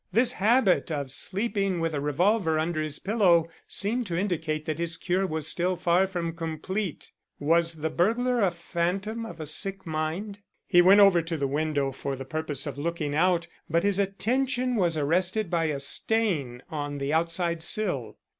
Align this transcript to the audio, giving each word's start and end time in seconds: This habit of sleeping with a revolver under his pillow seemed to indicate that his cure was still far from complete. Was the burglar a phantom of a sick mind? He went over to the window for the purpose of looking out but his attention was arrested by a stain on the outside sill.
This 0.11 0.31
habit 0.31 0.89
of 0.91 1.11
sleeping 1.11 1.79
with 1.79 1.93
a 1.93 2.01
revolver 2.01 2.57
under 2.57 2.81
his 2.81 2.97
pillow 2.97 3.47
seemed 3.67 4.07
to 4.07 4.17
indicate 4.17 4.65
that 4.65 4.79
his 4.79 4.97
cure 4.97 5.27
was 5.27 5.45
still 5.45 5.75
far 5.75 6.07
from 6.07 6.35
complete. 6.35 7.11
Was 7.37 7.75
the 7.75 7.91
burglar 7.91 8.41
a 8.41 8.49
phantom 8.49 9.27
of 9.27 9.39
a 9.39 9.45
sick 9.45 9.85
mind? 9.85 10.39
He 10.65 10.81
went 10.81 11.01
over 11.01 11.21
to 11.21 11.37
the 11.37 11.45
window 11.45 11.91
for 11.91 12.15
the 12.15 12.25
purpose 12.25 12.65
of 12.65 12.79
looking 12.79 13.13
out 13.13 13.45
but 13.69 13.83
his 13.83 13.99
attention 13.99 14.73
was 14.75 14.97
arrested 14.97 15.51
by 15.51 15.65
a 15.65 15.79
stain 15.79 16.63
on 16.71 16.97
the 16.97 17.13
outside 17.13 17.61
sill. 17.61 18.17